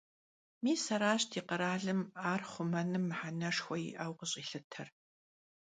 [0.63, 4.87] Mis araş di kheralım ar xhumenım mıheneşşxue yi'eu khış'ilhıter.